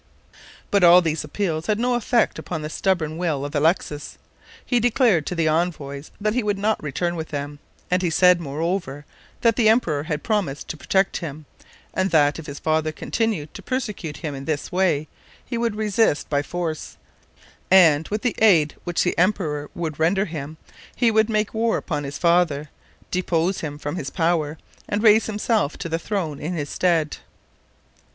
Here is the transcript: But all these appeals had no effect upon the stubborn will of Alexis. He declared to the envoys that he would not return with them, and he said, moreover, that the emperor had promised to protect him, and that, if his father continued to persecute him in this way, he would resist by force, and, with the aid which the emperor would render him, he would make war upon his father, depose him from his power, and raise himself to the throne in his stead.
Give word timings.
But 0.71 0.83
all 0.83 0.99
these 1.03 1.23
appeals 1.23 1.67
had 1.67 1.77
no 1.77 1.93
effect 1.93 2.39
upon 2.39 2.63
the 2.63 2.71
stubborn 2.71 3.19
will 3.19 3.45
of 3.45 3.53
Alexis. 3.53 4.17
He 4.65 4.79
declared 4.79 5.27
to 5.27 5.35
the 5.35 5.47
envoys 5.47 6.09
that 6.19 6.33
he 6.33 6.41
would 6.41 6.57
not 6.57 6.81
return 6.81 7.15
with 7.15 7.27
them, 7.27 7.59
and 7.91 8.01
he 8.01 8.09
said, 8.09 8.41
moreover, 8.41 9.05
that 9.41 9.57
the 9.57 9.69
emperor 9.69 10.01
had 10.05 10.23
promised 10.23 10.67
to 10.69 10.75
protect 10.77 11.17
him, 11.17 11.45
and 11.93 12.09
that, 12.09 12.39
if 12.39 12.47
his 12.47 12.57
father 12.57 12.91
continued 12.91 13.53
to 13.53 13.61
persecute 13.61 14.17
him 14.17 14.33
in 14.33 14.45
this 14.45 14.71
way, 14.71 15.07
he 15.45 15.55
would 15.55 15.75
resist 15.75 16.27
by 16.31 16.41
force, 16.41 16.97
and, 17.69 18.07
with 18.07 18.23
the 18.23 18.33
aid 18.39 18.73
which 18.85 19.03
the 19.03 19.15
emperor 19.19 19.69
would 19.75 19.99
render 19.99 20.25
him, 20.25 20.57
he 20.95 21.11
would 21.11 21.29
make 21.29 21.53
war 21.53 21.77
upon 21.77 22.05
his 22.05 22.17
father, 22.17 22.71
depose 23.11 23.59
him 23.59 23.77
from 23.77 23.97
his 23.97 24.09
power, 24.09 24.57
and 24.89 25.03
raise 25.03 25.27
himself 25.27 25.77
to 25.77 25.87
the 25.87 25.99
throne 25.99 26.39
in 26.39 26.55
his 26.55 26.71
stead. 26.71 27.17